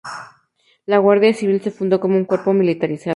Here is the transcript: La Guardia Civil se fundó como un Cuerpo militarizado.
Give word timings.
La 0.87 0.97
Guardia 0.97 1.31
Civil 1.31 1.61
se 1.61 1.69
fundó 1.69 1.99
como 1.99 2.17
un 2.17 2.25
Cuerpo 2.25 2.53
militarizado. 2.53 3.09